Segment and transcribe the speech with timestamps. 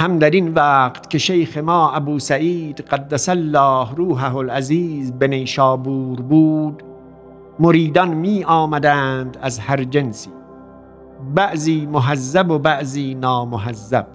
[0.00, 6.20] هم در این وقت که شیخ ما ابو سعید قدس الله روحه العزیز به نیشابور
[6.20, 6.82] بود
[7.58, 10.30] مریدان می آمدند از هر جنسی.
[11.34, 14.06] بعضی محذب و بعضی نامحذب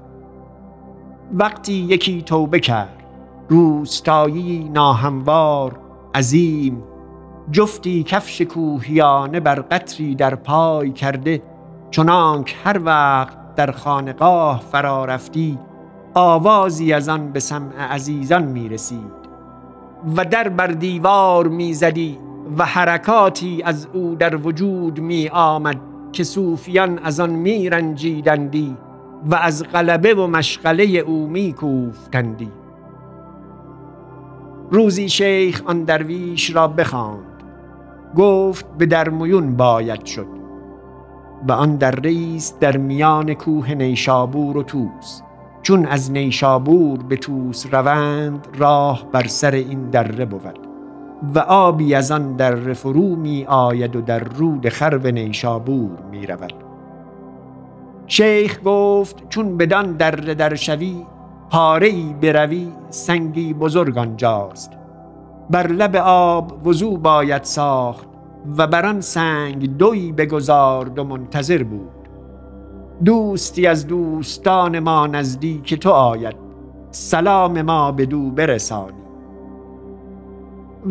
[1.33, 3.03] وقتی یکی توبه کرد
[3.49, 5.79] روستایی ناهموار
[6.15, 6.83] عظیم
[7.51, 11.41] جفتی کفش کوهیانه بر قطری در پای کرده
[11.91, 15.59] چنانک هر وقت در خانقاه فرا رفتی
[16.13, 19.23] آوازی از آن به سمع عزیزان می رسید
[20.17, 22.17] و در بر دیوار می زدی
[22.57, 25.77] و حرکاتی از او در وجود می آمد
[26.11, 28.77] که صوفیان از آن می رنجیدندی
[29.25, 32.51] و از غلبه و مشغله او می کوفتندی
[34.71, 37.43] روزی شیخ آن درویش را بخواند
[38.15, 40.27] گفت به درمیون باید شد
[41.47, 45.21] و آن در رئیس در میان کوه نیشابور و توس
[45.63, 50.59] چون از نیشابور به توس روند راه بر سر این دره بود.
[51.35, 56.53] و آبی از آن در فرو می آید و در رود خرب نیشابور می رود.
[58.07, 60.95] شیخ گفت چون بدان در در شوی
[61.49, 64.71] پاره ای بروی سنگی بزرگ آنجاست.
[65.49, 68.07] بر لب آب وضو باید ساخت
[68.57, 72.02] و بر آن سنگ دوی بگذارد و منتظر بود.
[73.05, 76.35] دوستی از دوستان ما نزدیک تو آید.
[76.91, 78.97] سلام ما به دو برسانی.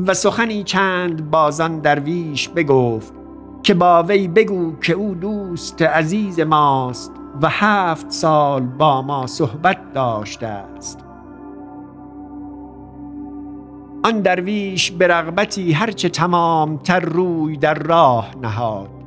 [0.06, 3.14] و سخنی چند بازان درویش بگفت
[3.62, 7.12] که با وی بگو که او دوست عزیز ماست
[7.42, 10.98] و هفت سال با ما صحبت داشته است.
[14.04, 19.01] آن درویش به رغبتی هرچه تمام تر روی در راه نهاد.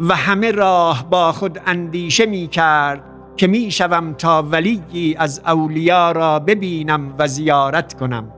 [0.00, 3.02] و همه راه با خود اندیشه می کرد
[3.36, 8.30] که می شوم تا ولیی از اولیا را ببینم و زیارت کنم.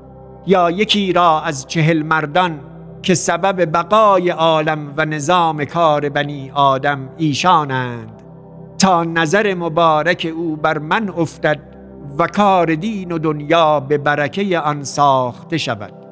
[0.47, 2.61] یا یکی را از چهل مردان
[3.03, 8.23] که سبب بقای عالم و نظام کار بنی آدم ایشانند.
[8.79, 11.61] تا نظر مبارک او بر من افتد
[12.19, 16.06] و کار دین و دنیا به برکه آن ساخته شود.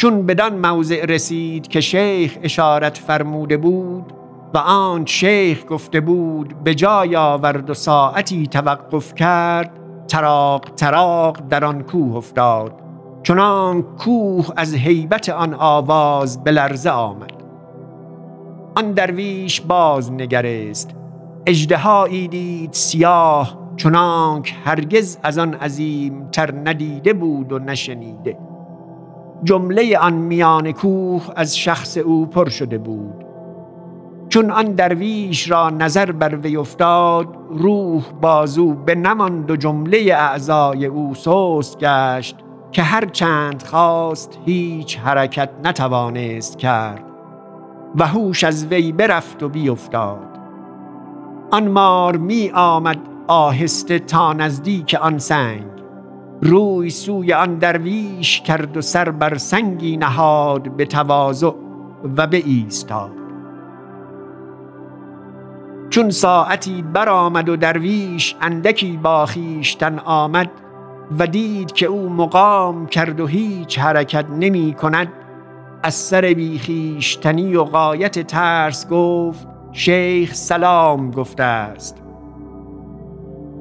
[0.00, 4.12] چون بدان موضع رسید که شیخ اشارت فرموده بود
[4.54, 9.70] و آن شیخ گفته بود به جای آورد و ساعتی توقف کرد
[10.08, 12.72] تراق تراق در آن کوه افتاد.
[13.22, 17.42] چنان کوه از هیبت آن آواز به لرزه آمد.
[18.76, 20.90] آن درویش باز نگرست
[21.46, 28.49] اجدهایی دید سیاه چنانک هرگز از آن عظیم تر ندیده بود و نشنیده.
[29.44, 33.24] جمله آن میان کوه از شخص او پر شده بود.
[34.28, 40.86] چون آن درویش را نظر بر وی افتاد روح بازو به نماند و جمله اعضای
[40.86, 42.36] او سست گشت
[42.72, 47.04] که هر چند خواست هیچ حرکت نتوانست کرد
[47.96, 50.38] و هوش از وی برفت و بیافتاد
[51.50, 55.79] آن مار می آمد آهسته تا نزدیک آن سنگ.
[56.42, 61.52] روی سوی آن درویش کرد و سر بر سنگی نهاد به تواضع
[62.16, 63.10] و به ایستاد.
[65.90, 70.50] چون ساعتی برآمد و درویش اندکی با خویشتن آمد
[71.18, 75.12] و دید که او مقام کرد و هیچ حرکت نمی کند
[75.82, 81.99] از سر بیخیشتنی و قایت ترس گفت شیخ سلام گفته است.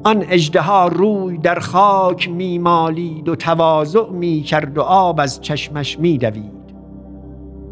[0.04, 6.18] آن اجدها روی در خاک میمالید و تواضع می کرد و آب از چشمش می
[6.18, 6.60] دوید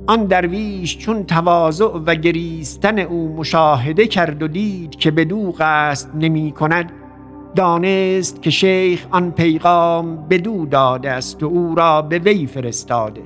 [0.08, 6.52] آن درویش چون تواضع و گریستن او مشاهده کرد و دید که بدو قصد نمی
[6.52, 6.92] کند
[7.56, 13.22] دانست که شیخ آن پیغام بدو داده است و او را به وی فرستاده.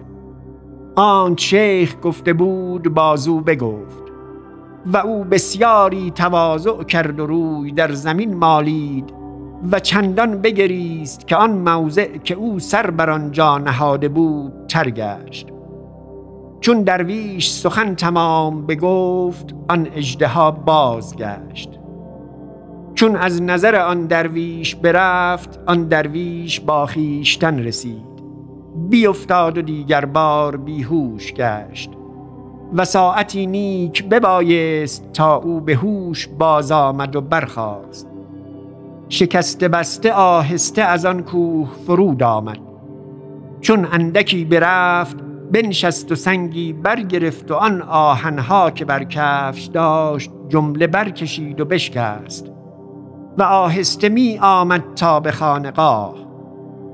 [0.96, 4.01] آن شیخ گفته بود بازو بگفت.
[4.86, 9.14] و او بسیاری تواضع کرد و روی در زمین مالید
[9.72, 15.48] و چندان بگریست که آن موضع که او سر بر آنجا نهاده بود تر گشت.
[16.60, 21.70] چون درویش سخن تمام بگفت آن اژدها بازگشت.
[22.96, 28.12] چون از نظر آن درویش برفت آن درویش با خویشتن رسید.
[28.90, 32.01] بیافتاد و دیگر بار بیهوش گشت.
[32.74, 38.08] و ساعتی نیک ببایست تا او به هوش باز آمد و برخاست.
[39.10, 42.58] شکسته بسته آهسته از آن کوه فرود آمد.
[43.62, 45.18] چون اندکی برفت
[45.52, 52.52] بنشست و سنگی برگرفت و آن آهنها که بر کفش داشت جمله برکشید و بشکست.
[53.38, 56.16] و آهسته می آمد تا به خانقاه.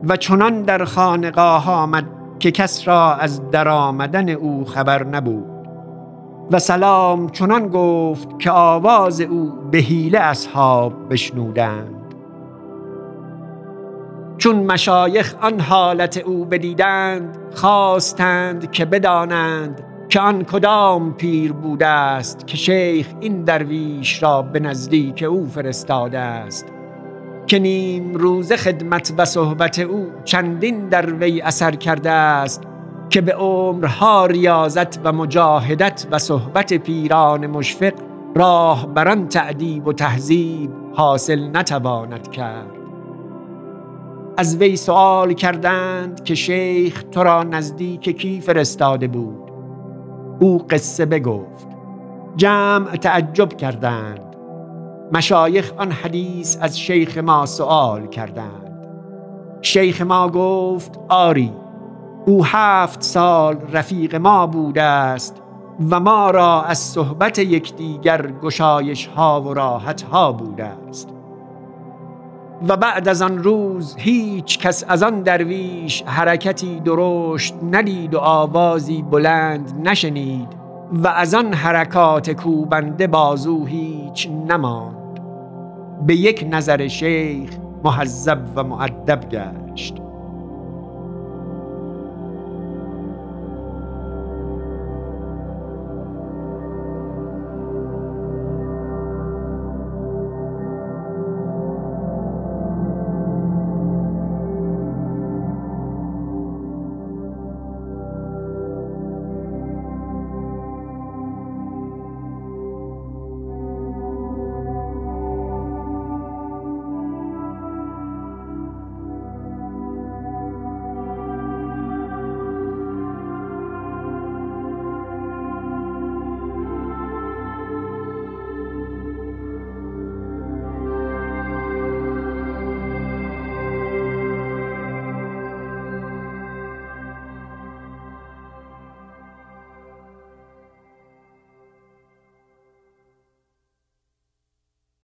[0.03, 2.05] و چنان در خانقاه آمد
[2.39, 5.56] که کس را از درآمدن او خبر نبود.
[6.51, 12.15] و سلام چنان گفت که آواز او به حیله اصحاب بشنودند.
[14.37, 22.47] چون مشایخ آن حالت او بدیدند خواستند که بدانند که آن کدام پیر بوده است
[22.47, 26.65] که شیخ این درویش را به نزدیک او فرستاده است.
[27.47, 32.63] که نیم روز خدمت و صحبت او چندین در وی اثر کرده است
[33.09, 37.93] که به عمرها ریاضت و مجاهدت و صحبت پیران مشفق
[38.35, 42.71] راه بران تعدیب و تهذیب حاصل نتواند کرد.
[44.37, 49.51] از وی سوال کردند که شیخ تو را نزدیک کی فرستاده بود.
[50.39, 51.67] او قصه بگفت.
[52.35, 54.35] جمع تعجب کردند.
[55.13, 58.87] مشایخ آن حدیث از شیخ ما سوال کردند.
[59.61, 61.53] شیخ ما گفت آری
[62.27, 65.41] او هفت سال رفیق ما بوده است
[65.89, 71.09] و ما را از صحبت یکدیگر گشایش ها و راحت ها بوده است.
[72.67, 79.01] و بعد از آن روز هیچ کس از آن درویش حرکتی درشت ندید و آوازی
[79.01, 80.47] بلند نشنید
[80.91, 85.19] و از آن حرکات کوبنده بازو هیچ نماند.
[86.05, 87.49] به یک نظر شیخ
[87.83, 90.06] محذب و معدب گشت.